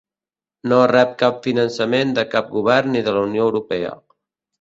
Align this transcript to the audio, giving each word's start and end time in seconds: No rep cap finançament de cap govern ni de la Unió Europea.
No 0.71 0.77
rep 0.91 1.11
cap 1.19 1.37
finançament 1.47 2.13
de 2.19 2.23
cap 2.31 2.49
govern 2.55 2.91
ni 2.95 3.03
de 3.09 3.15
la 3.19 3.23
Unió 3.27 3.45
Europea. 3.51 3.93